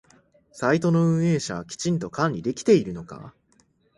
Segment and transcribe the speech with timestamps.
[0.51, 3.35] サイトの運営者はきちんと管理できているのか？